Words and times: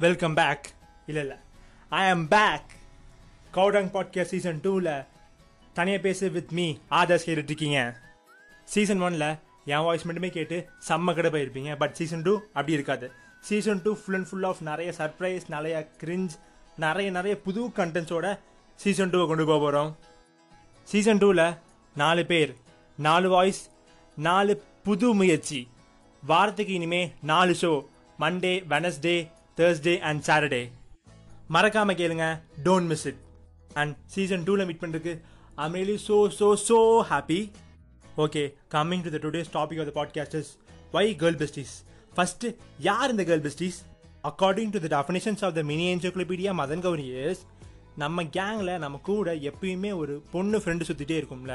Welcome 0.00 0.34
back 0.34 0.66
இல்லை 1.06 1.22
இல்லை. 1.22 1.36
ஐ 1.88 2.08
ஆம் 2.10 2.28
பேக் 2.28 2.68
கவுடங் 3.54 3.88
பாட்காஸ்ட் 3.94 4.32
சீசன் 4.32 4.60
டூவில் 4.60 5.06
தனியாக 5.72 6.02
பேசு 6.02 6.30
வித் 6.30 6.52
மீ 6.52 6.76
ஆதர்ஸ் 6.90 7.26
கேட்டுட்டு 7.26 7.50
இருக்கீங்க 7.50 7.96
சீசன் 8.64 9.02
ஒனில் 9.02 9.38
என் 9.64 9.82
வாய்ஸ் 9.82 10.04
மட்டுமே 10.04 10.28
கேட்டு 10.28 10.68
செம்ம 10.88 11.14
கடை 11.14 11.30
போயிருப்பீங்க 11.30 11.76
பட் 11.76 11.94
சீசன் 11.94 12.22
டூ 12.22 12.38
அப்படி 12.46 12.72
இருக்காது. 12.72 13.12
Season 13.40 13.82
two 13.82 13.94
full 13.94 14.14
and 14.14 14.28
full 14.28 14.42
of 14.42 14.60
நிறைய 14.60 14.92
சர்ப்ரைஸ் 14.98 15.42
நிறைய 15.48 15.88
கிரிஞ்ச் 16.04 16.30
நிறைய 16.76 17.10
நிறைய 17.10 17.40
புது 17.40 17.66
கண்டென்ட்ஸோட 17.68 18.38
சீசன் 18.76 19.10
டூவை 19.10 19.26
கொண்டு 19.26 19.46
போக 19.46 19.58
போகிறோம் 19.58 19.98
சீசன் 20.84 21.18
டூவில் 21.18 21.58
நாலு 21.96 22.26
பேர் 22.26 22.56
நாலு 22.98 23.28
வாய்ஸ் 23.28 23.68
நாலு 24.16 24.64
புது 24.84 25.14
முயற்சி. 25.14 25.68
வாரத்துக்கு 26.22 26.72
இனிமே 26.72 27.12
நாலு 27.22 27.56
show 27.60 27.86
Monday 28.20 28.54
Wednesday 28.68 29.30
Thursday 29.58 29.94
and 30.08 30.22
Saturday 30.28 30.62
மறக்காமல் 31.54 31.98
கேளுங்க. 32.00 32.26
Don't 32.66 32.88
miss 32.92 33.06
it 33.10 33.20
and 33.80 33.94
season 34.14 34.44
டூவில் 34.48 34.66
மீட் 34.70 34.82
பண்ணுறதுக்கு 34.82 35.14
I'm 35.64 35.76
really 35.80 35.96
so 36.08 36.16
so 36.38 36.48
so 36.68 36.78
happy 37.12 37.40
okay 38.24 38.42
coming 38.74 39.04
to 39.06 39.12
the 39.16 39.20
today's 39.26 39.50
topic 39.58 39.80
of 39.82 39.88
the 39.90 39.94
podcasters 40.00 40.50
why 40.96 41.06
girl 41.22 41.38
besties 41.42 41.74
first 42.16 42.48
யார் 42.88 43.12
இந்த 43.14 43.24
girl 43.30 43.44
besties 43.46 43.80
according 44.30 44.72
to 44.74 44.80
the 44.84 44.90
definitions 44.96 45.42
of 45.48 45.56
the 45.58 45.62
mini 45.70 45.86
encyclopedia 45.94 46.52
Madan 46.62 46.84
Gauri 46.86 47.06
is 47.24 47.42
நம்ம 48.02 48.22
கேங்கில் 48.36 48.72
நம்ம 48.82 48.98
கூட 49.08 49.30
எப்பயுமே 49.50 49.90
ஒரு 50.02 50.14
பொண்ணு 50.32 50.58
friend 50.58 50.86
சுற்றிட்டே 50.88 51.16
இருக்கும்ல. 51.20 51.54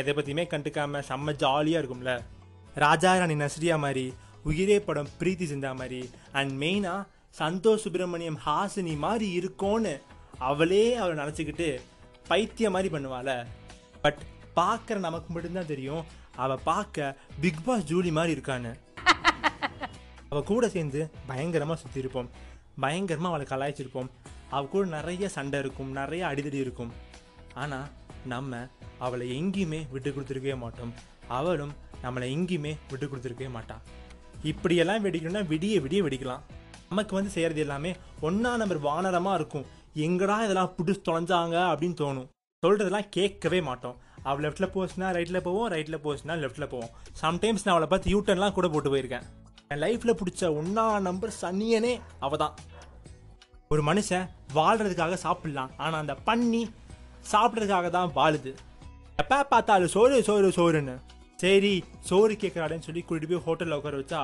எதை 0.00 0.12
பற்றியுமே 0.16 0.44
கண்டுக்காமல் 0.52 1.04
செம்ம 1.08 1.34
ஜாலியாக 1.42 1.80
இருக்கும்ல. 1.82 2.12
ராஜா 2.84 3.10
ராணி 3.20 3.36
நஸ்ரியா 3.42 3.76
மாதிரி 3.84 4.04
உயிரே 4.50 4.78
படம் 4.86 5.10
பிரீத்தி 5.20 5.46
சிந்தா 5.52 5.70
மாதிரி. 5.80 6.00
அண்ட் 6.38 6.52
மெயினாக 6.62 7.02
சந்தோஷ் 7.38 7.82
சுப்பிரமணியம் 7.84 8.38
ஹாசினி 8.46 8.96
மாதிரி 8.96 9.38
இருக்கோன்னு 9.38 10.00
அவளே 10.38 10.94
அவளை 10.94 11.24
நினச்சிக்கிட்டு 11.24 11.80
பைத்திய 12.28 12.70
மாதிரி 12.70 12.88
பண்ணுவாள. 12.94 13.46
பட் 14.02 14.18
பார்க்குற 14.56 14.96
நமக்கு 14.98 15.32
மட்டும்தான் 15.32 15.66
தெரியும். 15.66 16.04
அவள் 16.36 16.62
பார்க்க 16.64 17.16
பிக் 17.40 17.64
பாஸ் 17.64 17.92
ஜூலி 17.92 18.12
மாதிரி 18.12 18.40
இருக்கான்னு. 18.40 18.72
அவ 20.30 20.42
கூட 20.42 20.68
சேர்ந்து 20.68 21.10
பயங்கரமாக 21.26 21.80
சுற்றி 21.80 21.98
இருப்போம். 21.98 22.30
பயங்கரமாக 22.80 23.34
அவளை 23.34 23.46
கலாய்ச்சிருப்போம். 23.52 24.10
அவ 24.50 24.66
கூட 24.66 24.86
நிறைய 24.86 25.28
சண்டை 25.28 25.60
இருக்கும் 25.60 25.90
நிறைய 25.90 26.26
அடிதடி 26.26 26.60
இருக்கும். 26.66 26.92
ஆனால் 27.54 27.88
நம்ம 28.26 28.68
அவளை 28.98 29.42
எங்கேயுமே 29.42 29.80
விட்டு 29.90 30.10
கொடுத்துருக்கவே 30.10 30.56
மாட்டோம். 30.58 30.94
அவளும் 31.28 31.74
நம்மளை 32.02 32.26
எங்கேயுமே 32.36 32.76
விட்டு 32.90 33.06
கொடுத்துருக்கவே 33.06 33.50
மாட்டான் 33.50 33.82
இப்படியெல்லாம் 34.42 35.04
வெடிக்கணும்னா 35.04 35.42
விடிய 35.52 35.76
விடிய 35.84 36.00
வெடிக்கலாம். 36.06 36.40
நமக்கு 36.94 37.14
வந்து 37.16 37.30
செய்கிறது 37.34 37.60
எல்லாமே 37.62 37.90
ஒன்றா 38.26 38.50
நம்பர் 38.60 38.80
வானரமாக 38.88 39.38
இருக்கும். 39.38 39.64
எங்கடா 40.06 40.36
இதெல்லாம் 40.44 40.72
பிடிச்சி 40.76 41.00
தொலைஞ்சாங்க 41.06 41.56
அப்படின்னு 41.70 41.96
தோணும். 42.00 42.28
சொல்கிறதெல்லாம் 42.62 43.08
கேட்கவே 43.16 43.58
மாட்டோம். 43.68 43.96
அவள் 44.28 44.42
லெஃப்ட்டில் 44.44 44.72
போச்சுன்னா 44.74 45.08
ரைட்டில் 45.16 45.44
போவோம் 45.46 45.68
ரைட்டில் 45.74 46.02
போச்சுன்னா 46.04 46.34
லெஃப்ட்டில் 46.42 46.70
போவோம். 46.74 46.92
சம்டைம்ஸ் 47.22 47.64
நான் 47.64 47.74
அவளை 47.74 47.88
பார்த்து 47.92 48.12
யூட்டர்ன்லாம் 48.12 48.54
கூட 48.58 48.68
போட்டு 48.74 48.92
போயிருக்கேன். 48.92 49.26
என் 49.72 49.82
லைஃப்பில் 49.84 50.16
பிடிச்ச 50.20 50.42
ஒன்றா 50.60 50.84
நம்பர் 51.08 51.32
சன்னியனே 51.40 51.92
அவள் 52.26 52.42
தான். 52.44 52.54
ஒரு 53.74 53.82
மனுஷன் 53.88 54.24
வாழ்றதுக்காக 54.58 55.18
சாப்பிடலாம். 55.24 55.72
ஆனால் 55.84 56.00
அந்த 56.04 56.16
பண்ணி 56.28 56.62
சாப்பிட்றதுக்காக 57.32 57.90
தான் 57.98 58.14
வாழுது. 58.20 58.52
எப்போ 59.24 59.40
பார்த்தாலும் 59.52 59.94
சோறு 59.96 60.22
சோறு 60.30 60.50
சோறுன்னு. 60.60 60.96
சரி 61.44 61.74
சோறு 62.10 62.34
கேட்குறாடேன்னு 62.42 62.88
சொல்லி 62.88 63.02
கூட்டிட்டு 63.02 63.32
போய் 63.34 63.46
ஹோட்டலில் 63.48 63.78
உட்கார 63.80 63.96
வச்சா 64.00 64.22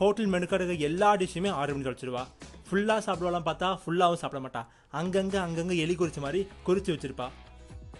ஹோட்டல் 0.00 0.26
மெனு 0.26 0.44
மெனுக்கடை 0.44 0.78
எல்லா 0.78 1.16
டிஷ்ஷுமே 1.16 1.50
ஆர்டர் 1.50 1.74
பண்ணி 1.74 1.88
வச்சிருவா. 1.88 2.22
ஃபுல்லாக 2.66 3.00
சாப்பிடுவாலாம் 3.06 3.46
பார்த்தா 3.48 3.78
ஃபுல்லாகவும் 3.82 4.20
சாப்பிட 4.22 4.40
மாட்டா. 4.46 4.66
அங்கங்கே 4.90 5.36
அங்கங்கே 5.36 5.76
எலி 5.76 5.94
குறிச்ச 5.94 6.18
மாதிரி 6.18 6.48
குறித்து 6.62 6.94
வச்சிருப்பா. 6.94 7.26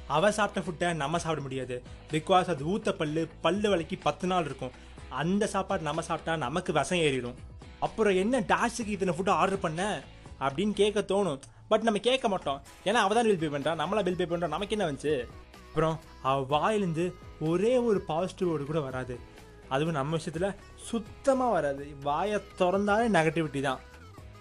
அவள் 0.06 0.32
சாப்பிட்ட 0.32 0.60
ஃபுட்டை 0.66 0.94
நம்ம 0.94 1.18
சாப்பிட 1.18 1.42
முடியாது. 1.42 1.82
பிகாஸ் 2.10 2.48
அது 2.52 2.64
ஊத்த 2.64 2.92
பல்லு 2.92 3.28
பல்லு 3.40 3.68
விலைக்கு 3.68 3.98
பத்து 4.02 4.26
நாள் 4.26 4.44
இருக்கும். 4.44 4.70
அந்த 5.08 5.46
சாப்பாடு 5.46 5.82
நம்ம 5.82 6.02
சாப்பிட்டா 6.02 6.36
நமக்கு 6.36 6.72
விஷம் 6.72 6.98
ஏறிடும். 6.98 7.34
அப்புறம் 7.80 8.14
என்ன 8.14 8.40
டாஷுக்கு 8.40 8.94
இத்தனை 8.96 9.14
ஃபுட்டை 9.18 9.30
ஆர்டர் 9.30 9.58
பண்ண? 9.58 10.02
அப்படின்னு 10.40 10.72
கேட்க 10.72 11.00
தோணும். 11.00 11.40
பட் 11.68 11.82
நம்ம 11.82 12.00
கேட்க 12.00 12.28
மாட்டோம். 12.28 12.62
ஏன்னா 12.84 13.00
அவள் 13.04 13.18
தான் 13.18 13.28
பில் 13.28 13.42
பே 13.42 13.56
பண்ணுறா 13.56 13.74
நம்மளா 13.82 14.02
பில் 14.02 14.16
பே 14.16 14.24
பண்ணுறோம் 14.24 14.56
நமக்கு 14.56 14.76
என்ன 14.78 14.92
வந்துச்சு? 14.92 15.26
அப்புறம் 15.68 16.00
அவள் 16.22 16.48
வாயிலேருந்து 16.54 17.12
ஒரே 17.40 17.76
ஒரு 17.76 18.00
பாசிட்டிவ் 18.00 18.48
வேர்டு 18.50 18.64
கூட 18.64 18.80
வராது. 18.80 19.29
அதுவும் 19.74 19.96
நம்ம 19.98 20.18
விஷயத்தில் 20.18 20.56
சுத்தமாக 20.90 21.54
வராது. 21.56 21.84
வாயை 22.08 22.38
திறந்தாலே 22.60 23.06
நெகட்டிவிட்டி 23.16 23.60
தான். 23.68 23.80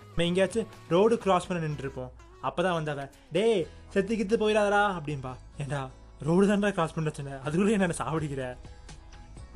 நம்ம 0.09 0.25
எங்கேயாச்சும் 0.29 0.69
ரோடு 0.94 1.16
கிராஸ் 1.25 1.47
பண்ண 1.50 1.62
நின்றுருப்போம். 1.67 2.12
அப்போ 2.47 2.59
தான் 2.66 2.78
வந்தவன் 2.79 3.13
டேய் 3.35 3.63
செத்து 3.94 4.13
கித்து 4.19 4.35
போயிடாதடா 4.44 4.81
அப்படின்பா 4.97 5.34
ஏண்டா 5.63 5.81
ரோடு 6.28 6.45
தான்டா 6.50 6.69
கிராஸ் 6.78 6.95
பண்ண 6.97 7.12
சொன்னேன் 7.18 7.41
அதுக்குள்ளே 7.45 7.75
என்ன 7.78 7.97
சாப்பிடுகிற 8.01 8.44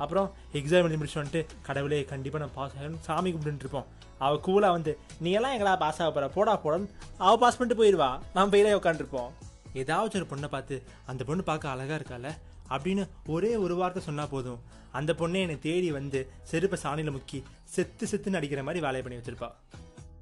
அப்புறம் 0.04 0.28
எக்ஸாம் 0.58 0.84
எழுதி 0.84 0.96
முடிச்சு 1.00 1.18
வந்துட்டு 1.20 1.40
கடவுளே 1.66 1.98
கண்டிப்பாக 2.12 2.40
நான் 2.42 2.56
பாஸ் 2.56 2.74
ஆகணும் 2.78 3.02
சாமி 3.06 3.30
கும்பிட்டுருப்போம். 3.34 3.86
அவள் 4.24 4.44
கூலாக 4.46 4.76
வந்து 4.76 4.92
நீ 5.24 5.30
எல்லாம் 5.38 5.54
எங்களா 5.56 5.74
பாஸ் 5.82 6.00
ஆக 6.02 6.10
போகிற 6.10 6.28
போடா 6.36 6.54
போடன்னு 6.64 6.88
அவள் 7.24 7.40
பாஸ் 7.42 7.58
பண்ணிட்டு 7.58 7.80
போயிடுவா 7.80 8.08
நம்ம 8.34 8.46
போயிலே 8.54 8.74
உட்காந்துருப்போம் 8.80 9.30
ஏதாச்சும் 9.80 10.20
ஒரு 10.20 10.28
பொண்ணை 10.32 10.48
பார்த்து 10.54 10.76
அந்த 11.12 11.22
பொண்ணு 11.28 11.44
பார்க்க 11.50 11.72
அழகாக 11.74 11.98
இருக்கால 12.00 12.28
அப்படின்னு 12.70 13.08
ஒரே 13.26 13.56
ஒரு 13.56 13.74
வார்த்தை 13.76 14.02
சொன்னால் 14.02 14.28
போதும். 14.28 14.60
அந்த 14.92 15.12
பொண்ணை 15.12 15.40
என்னை 15.40 15.58
தேடி 15.58 15.90
வந்து 15.92 16.30
செருப்பை 16.42 16.78
சாணியில் 16.82 17.16
முக்கி 17.16 17.42
செத்து 17.64 18.06
செத்துன்னு 18.06 18.34
அடிக்கிற 18.34 18.62
மாதிரி 18.62 18.84
வேலையை 18.84 19.02
பண்ணி 19.02 19.18
வச்சிருப்பா. 19.18 19.50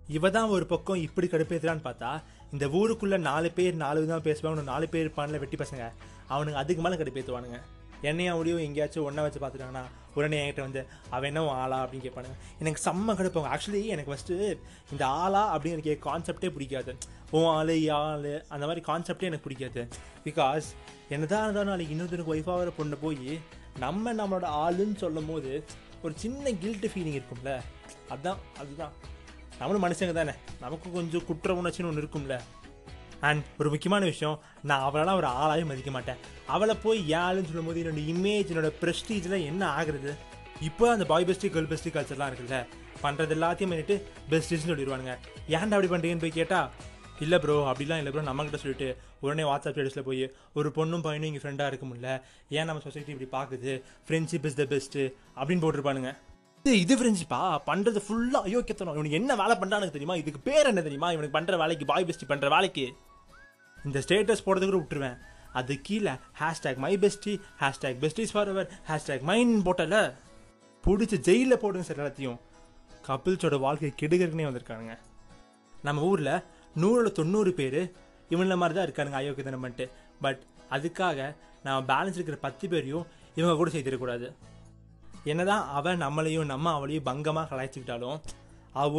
இவ 0.09 0.31
தான் 0.31 0.49
ஒரு 0.49 0.67
பக்கம் 0.67 0.97
இப்படி 0.97 1.27
கடுப்பேத்துறான்னு 1.27 1.85
பார்த்தா 1.85 2.23
இந்த 2.53 2.69
ஊருக்குள்ளே 2.69 3.19
நாலு 3.19 3.51
பேர் 3.51 3.75
நாலு 3.75 4.01
விதமாக 4.01 4.31
பேசுவாங்க 4.31 4.63
நாலு 4.63 4.89
பேர் 4.89 5.07
இருப்பான்ல 5.07 5.39
வெட்டி 5.39 5.57
பசங்க 5.57 5.93
அவனுங்க 6.31 6.53
அதுக்கு 6.53 6.83
மேலே 6.83 6.97
கடுப்பேற்றுவானுங்க 6.97 7.61
என்னையும் 8.03 8.35
அவளையும் 8.35 8.61
எங்கேயாச்சும் 8.61 9.05
ஒன்றா 9.05 9.23
வச்சு 9.23 9.41
பார்த்துட்டாங்கன்னா 9.41 9.83
உடனே 10.15 10.51
என்கிட்ட 10.51 10.61
வந்து 10.61 10.87
அவன் 11.11 11.35
என்ன 11.35 11.51
ஆளா? 11.51 11.87
அப்படின்னு 11.87 12.11
கேட்பானு. 12.11 12.27
எனக்கு 12.59 12.91
செம்ம 12.91 13.11
கடுப்பாங்க 13.11 13.59
ஆக்சுவலி 13.59 13.85
எனக்கு 13.85 14.15
ஃபஸ்ட்டு 14.15 14.59
இந்த 14.91 15.07
ஆளா 15.07 15.59
அப்படின்னு 15.59 15.71
எனக்கு 15.71 15.99
கான்செப்டே 16.05 16.51
பிடிக்காது. 16.51 16.97
ஓ 17.31 17.51
ஆளு 17.51 17.93
ஆளு 17.93 18.45
அந்த 18.49 18.67
மாதிரி 18.67 18.85
கான்செப்டே 18.87 19.23
எனக்கு 19.23 19.49
பிடிக்காது. 19.51 19.89
பிகாஸ் 20.25 20.63
என்னதான் 21.09 21.43
இருந்தாலும் 21.43 21.69
நாளைக்கு 21.69 21.95
இன்னொருத்தருக்கு 21.95 22.39
ஒய்ஃபாகிற 22.39 22.73
பொண்ணு 22.77 22.97
போய் 22.97 23.41
நம்ம 23.79 24.15
நம்மளோட 24.15 24.43
ஆளுன்னு 24.43 24.97
சொல்லும் 24.97 25.27
போது 25.27 25.65
ஒரு 26.03 26.15
சின்ன 26.17 26.51
கில்ட்டு 26.51 26.91
ஃபீலிங் 26.95 27.23
இருக்கும்ல. 27.23 27.61
அதுதான் 28.09 28.39
அதுதான். 28.59 28.93
நம்மளும் 29.59 29.85
மனுஷங்க 29.85 30.13
தானே. 30.13 30.31
நமக்கு 30.61 30.93
கொஞ்சம் 30.93 31.25
குற்ற 31.25 31.55
உணர்ச்சின்னு 31.55 31.87
ஒன்று 31.87 32.03
இருக்கும்ல. 32.03 32.41
அண்ட் 33.29 33.43
ஒரு 33.61 33.69
முக்கியமான 33.75 34.05
விஷயம் 34.13 34.37
நான் 34.69 34.85
அவளெல்லாம் 34.87 35.19
ஒரு 35.23 35.29
ஆளாகவே 35.41 35.65
மதிக்க 35.71 35.91
மாட்டேன். 35.97 36.21
அவளை 36.55 36.75
போய் 36.85 37.01
யாருன்னு 37.15 37.49
சொல்லும் 37.51 37.69
போது 37.71 37.83
என்னோட 37.83 38.03
இமேஜ் 38.13 38.53
என்னோட 38.53 38.71
ப்ரெஸ்டீஜில் 38.83 39.37
என்ன 39.51 39.63
ஆகுறது? 39.81 40.13
இப்போ 40.69 40.85
அந்த 40.95 41.05
பாய் 41.13 41.29
பெஸ்டி 41.29 41.51
கேர்ள் 41.55 41.71
பெஸ்டி 41.75 41.93
கல்ச்சர்லாம் 41.95 42.31
இருக்குல்ல 42.33 42.59
பண்ணுறது 43.05 43.35
எல்லாத்தையும் 43.37 43.73
பண்ணிட்டு 43.73 43.95
பெஸ்டிஸ்னு 44.33 44.71
சொல்லிடுவானுங்க. 44.73 45.15
ஏன்டா 45.57 45.77
அப்படி 45.77 45.91
பண்ணுறீங்கன்னு 45.93 46.25
போய் 46.25 46.41
கேட்டால் 46.41 46.69
இல்லை 47.25 47.39
ப்ரோ 47.43 47.57
அப்படிலாம் 47.71 48.01
இல்லை 48.01 48.13
ப்ரோ 48.13 48.23
நம்மக்கிட்ட 48.29 48.59
சொல்லிட்டு 48.63 48.89
உடனே 49.25 49.45
வாட்ஸ்அப் 49.49 49.75
ஸ்டேட்டஸில் 49.75 50.07
போய் 50.09 50.23
ஒரு 50.59 50.69
பொண்ணும் 50.77 51.05
பையனும் 51.07 51.29
இங்கே 51.31 51.43
ஃப்ரெண்டாக 51.43 51.71
இருக்க 51.73 51.87
முடியல. 51.89 52.11
ஏன் 52.57 52.69
நம்ம 52.69 52.83
சொசைட்டி 52.87 53.13
இப்படி 53.15 53.29
பார்க்குது 53.37 53.73
ஃப்ரெண்ட்ஷிப் 54.09 54.47
இஸ் 54.49 54.59
த 54.61 54.65
பெஸ்ட்டு 54.73 55.03
அப்படின்னு 55.39 55.65
போட்டிருப்பானுங்க. 55.65 56.13
இது 56.65 56.75
இது 56.85 56.95
ஃப்ரெண்ட்ஷிப்பா 56.99 57.41
பண்ணுறது 57.71 58.01
ஃபுல்லாக 58.07 58.49
அயோக்கியத்தனம். 58.49 58.97
இவனுக்கு 58.99 59.19
என்ன 59.21 59.37
வேலை 59.43 59.55
பண்ணுறானுக்கு 59.63 59.97
தெரியுமா? 59.97 60.17
இதுக்கு 60.23 60.41
பேர் 60.49 60.71
என்ன 60.73 60.83
தெரியுமா? 60.89 61.11
இவனுக்கு 61.15 61.37
பண்ணுற 61.39 61.57
வேலைக்கு 61.63 61.87
பாய் 61.93 62.07
பெஸ்ட் 62.11 62.29
பண்ணுற 62.33 62.49
வேலைக்கு. 62.57 62.87
இந்த 63.85 63.99
ஸ்டேட்டஸ் 63.99 64.45
போடுறது 64.47 64.69
கூட 64.71 64.79
விட்டுருவேன். 64.79 65.19
அது 65.53 65.81
கீழே 65.81 66.13
hashtag 66.41 66.77
my 66.77 66.97
bestie 66.97 67.33
hashtag 67.61 67.99
besties 68.05 68.33
forever 68.49 68.71
hashtag 68.89 69.25
mine 69.31 69.53
போட்டல. 69.69 69.97
பிடிச்சி 70.85 71.17
ஜெயிலில் 71.29 71.59
போடுங்க 71.59 71.87
சார் 71.89 72.01
எல்லாத்தையும். 72.03 72.39
கபில்ஸோட 73.09 73.59
வாழ்க்கை 73.59 73.93
கெடுகிறதுனே 74.03 74.45
வந்திருக்கானுங்க. 74.49 74.99
நம்ம 75.83 76.03
ஊரில் 76.03 76.35
நூறில் 76.81 77.17
தொண்ணூறு 77.19 77.53
பேர் 77.53 77.81
இவங்கள 78.31 78.57
மாதிரி 78.57 78.75
தான் 78.79 78.87
இருக்கானுங்க 78.89 79.19
அயோக்கியத்தனம் 79.21 79.65
பண்ணிட்டு. 79.65 79.87
பட் 80.21 80.41
அதுக்காக 80.71 81.35
நம்ம 81.63 81.79
பேலன்ஸ் 81.95 82.19
இருக்கிற 82.19 82.37
பத்து 82.37 82.69
பேரையும் 82.69 83.07
இவங்க 83.35 83.57
கூட 83.57 83.71
சேர்த்திடக்கூடாது. 83.71 84.29
என்னதான் 85.25 85.69
அவன் 85.79 86.03
நம்மளையும் 86.03 86.45
நம்ம 86.45 86.73
அவளையும் 86.73 87.05
பங்கமாக 87.05 87.47
கலாய்ச்சிக்கிட்டாலும் 87.51 88.21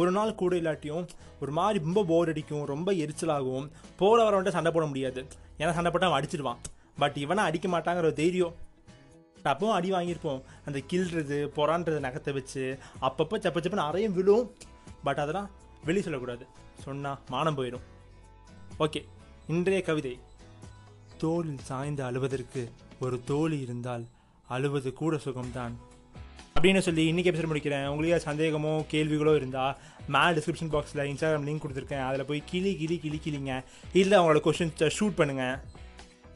ஒரு 0.00 0.10
நாள் 0.10 0.34
கூட 0.34 0.56
இல்லாட்டியும் 0.56 1.08
ஒரு 1.40 1.52
மாதிரி 1.52 1.84
ரொம்ப 1.84 2.04
போர் 2.04 2.28
அடிக்கும் 2.28 2.64
ரொம்ப 2.64 2.92
எரிச்சலாகும். 2.92 3.66
போல 3.96 4.18
வரவன்ட்ட 4.26 4.48
சண்டை 4.48 4.72
போட 4.72 4.86
முடியாது. 4.86 5.20
ஏன்னா 5.58 5.72
சண்டை 5.72 5.90
போட்டால் 5.92 6.10
அவன் 6.10 6.20
அடிச்சிடுவான் 6.20 6.60
பட் 6.98 7.16
இவனை 7.16 7.44
அடிக்க 7.44 7.68
மாட்டாங்கிற 7.68 8.08
ஒரு 8.08 8.12
தைரியம். 8.12 8.54
அப்பவும் 9.44 9.76
அடி 9.78 9.92
வாங்கியிருப்போம். 9.92 10.42
அந்த 10.66 10.78
கில்றது 10.90 11.38
பொறான்றது 11.56 11.98
நகத்தை 12.06 12.32
வச்சு 12.32 12.78
அப்பப்போ 13.00 13.36
சப்ப 13.44 13.58
சப்பன்னு 13.64 13.88
அறையும் 13.88 14.14
விழும். 14.14 14.52
பட் 15.02 15.18
அதெல்லாம் 15.18 15.50
வெளியே 15.84 16.04
சொல்லக்கூடாது. 16.04 16.46
சொன்னால் 16.84 17.18
மானம் 17.28 17.56
போயிடும். 17.58 17.84
ஓகே 18.78 19.02
இன்றைய 19.48 19.82
கவிதை. 19.82 20.18
தோளில் 21.18 21.66
சாய்ந்து 21.68 22.02
அழுவதற்கு 22.04 22.62
ஒரு 23.00 23.20
தோழி 23.24 23.60
இருந்தால் 23.60 24.04
அழுவது 24.48 24.92
கூட 24.92 25.16
சுகம்தான். 25.16 25.74
அப்படின்னு 26.56 26.78
சொல்லி 26.78 27.02
இன்றைக்கி 27.12 27.28
எபிசோட் 27.30 27.50
முடிக்கிறேன். 27.50 27.86
உங்களுக்கு 27.86 28.26
சந்தேகமோ 28.30 28.72
கேள்விகளோ 28.92 29.32
இருந்தால் 29.34 29.72
மேலே 30.14 30.30
டிஸ்கிரிப்ஷன் 30.36 30.70
பாக்ஸில் 30.74 31.02
இன்ஸ்டாகிராம் 31.10 31.46
லிங்க் 31.48 31.62
கொடுத்துருக்கேன். 31.64 32.04
அதில் 32.08 32.24
போய் 32.24 32.42
கிளி 32.50 32.72
கிளி 32.80 32.96
கிளி 33.04 33.18
கிளிங்க. 33.24 33.54
இல்லை 33.92 34.14
அவங்களோட 34.18 34.42
கொஷின்ஸை 34.46 34.88
ஷூட் 34.98 35.18
பண்ணுங்கள் 35.20 35.56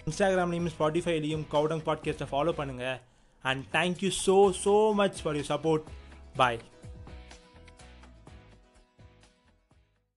இன்ஸ்டாகிராம்லேயும் 0.09 0.73
ஸ்பாட்டிஃபைலையும் 0.77 1.45
கவுடங் 1.55 1.85
பாட்காஸ்ட்டை 1.89 2.29
ஃபாலோ 2.33 2.55
பண்ணுங்கள் 2.61 2.99
and 3.45 3.65
thank you 3.77 4.11
so 4.25 4.37
so 4.65 4.75
much 5.03 5.21
for 5.23 5.39
your 5.39 5.51
support 5.55 5.87
bye 6.37 6.61